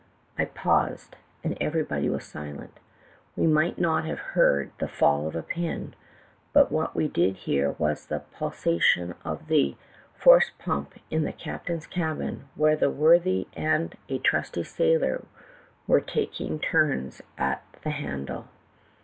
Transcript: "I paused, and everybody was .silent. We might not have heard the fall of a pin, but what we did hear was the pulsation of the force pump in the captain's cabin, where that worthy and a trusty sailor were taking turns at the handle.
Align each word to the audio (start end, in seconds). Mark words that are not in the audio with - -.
"I 0.35 0.45
paused, 0.45 1.15
and 1.43 1.55
everybody 1.61 2.09
was 2.09 2.23
.silent. 2.25 2.79
We 3.35 3.45
might 3.45 3.77
not 3.77 4.03
have 4.05 4.17
heard 4.33 4.71
the 4.79 4.87
fall 4.87 5.27
of 5.27 5.35
a 5.35 5.43
pin, 5.43 5.93
but 6.53 6.71
what 6.71 6.95
we 6.95 7.07
did 7.07 7.35
hear 7.45 7.75
was 7.77 8.03
the 8.07 8.21
pulsation 8.33 9.13
of 9.23 9.45
the 9.45 9.75
force 10.15 10.49
pump 10.57 10.95
in 11.11 11.21
the 11.23 11.31
captain's 11.31 11.85
cabin, 11.85 12.45
where 12.55 12.75
that 12.77 12.89
worthy 12.89 13.47
and 13.55 13.95
a 14.09 14.17
trusty 14.17 14.63
sailor 14.63 15.23
were 15.85 16.01
taking 16.01 16.57
turns 16.57 17.21
at 17.37 17.61
the 17.83 17.91
handle. 17.91 18.47